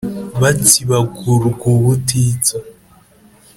[0.41, 2.55] batsibagurwa ubutitsa